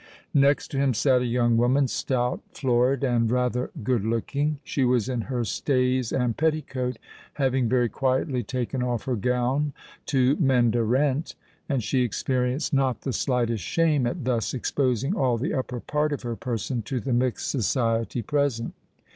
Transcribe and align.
Next 0.33 0.69
to 0.69 0.79
him 0.79 0.95
sate 0.95 1.21
a 1.21 1.25
young 1.27 1.57
woman, 1.57 1.87
stout, 1.87 2.41
florid, 2.55 3.03
and 3.03 3.29
rather 3.29 3.69
good 3.83 4.03
looking. 4.03 4.57
She 4.63 4.83
was 4.83 5.07
in 5.07 5.21
her 5.29 5.43
stays 5.45 6.11
and 6.11 6.35
petticoat, 6.35 6.97
having 7.33 7.69
very 7.69 7.87
quietly 7.87 8.41
taken 8.41 8.81
off 8.81 9.03
her 9.05 9.15
gown 9.15 9.73
to 10.07 10.37
mend 10.37 10.75
a 10.75 10.81
rent; 10.83 11.35
and 11.69 11.83
she 11.83 12.01
experienced 12.01 12.73
not 12.73 13.01
the 13.01 13.13
slightest 13.13 13.63
shame 13.63 14.07
at 14.07 14.25
thus 14.25 14.55
exposing 14.55 15.15
all 15.15 15.37
the 15.37 15.53
upper 15.53 15.79
part 15.79 16.11
of 16.11 16.23
her 16.23 16.35
person 16.35 16.81
to 16.81 16.99
the 16.99 17.13
mixed 17.13 17.51
society 17.51 18.23
present. 18.23 18.73